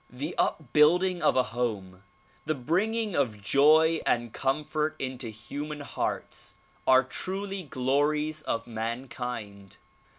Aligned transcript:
The 0.09 0.33
upbuilding 0.39 1.21
of 1.21 1.35
a 1.35 1.43
home, 1.53 2.01
the 2.45 2.55
bringing 2.55 3.15
of 3.15 3.39
joy 3.43 3.99
and 4.03 4.33
comfort 4.33 4.95
into 4.97 5.27
human 5.29 5.81
hearts 5.81 6.55
are 6.87 7.03
truly 7.03 7.61
glories 7.61 8.41
of 8.41 8.65
mankind. 8.65 9.77